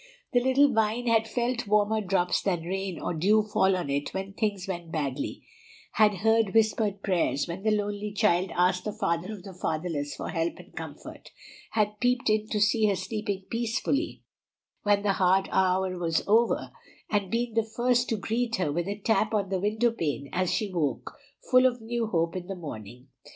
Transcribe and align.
The 0.33 0.39
little 0.41 0.73
vine 0.73 1.05
had 1.05 1.27
felt 1.27 1.67
warmer 1.67 2.01
drops 2.01 2.41
than 2.41 2.63
rain 2.63 2.99
or 2.99 3.13
dew 3.13 3.43
fall 3.43 3.75
on 3.75 3.91
it 3.91 4.15
when 4.15 4.33
things 4.33 4.67
went 4.67 4.91
badly, 4.91 5.43
had 5.91 6.21
heard 6.25 6.55
whispered 6.55 7.03
prayers 7.03 7.47
when 7.47 7.61
the 7.61 7.69
lonely 7.69 8.11
child 8.11 8.49
asked 8.55 8.83
the 8.83 8.93
Father 8.93 9.31
of 9.31 9.43
the 9.43 9.53
fatherless 9.53 10.15
for 10.15 10.29
help 10.29 10.55
and 10.57 10.75
comfort, 10.75 11.29
had 11.73 11.99
peeped 11.99 12.31
in 12.31 12.47
to 12.47 12.59
see 12.59 12.87
her 12.87 12.95
sleeping 12.95 13.43
peacefully 13.51 14.23
when 14.81 15.03
the 15.03 15.13
hard 15.13 15.47
hour 15.51 15.95
was 15.99 16.23
over, 16.27 16.71
and 17.11 17.29
been 17.29 17.53
the 17.53 17.61
first 17.61 18.09
to 18.09 18.17
greet 18.17 18.55
her 18.55 18.71
with 18.71 18.87
a 18.87 18.97
tap 18.97 19.35
on 19.35 19.49
the 19.49 19.59
window 19.61 19.91
pane 19.91 20.29
as 20.33 20.51
she 20.51 20.73
woke 20.73 21.13
full 21.51 21.67
of 21.67 21.79
new 21.79 22.07
hope 22.07 22.35
in 22.35 22.47
the 22.47 22.55
morning. 22.55 23.07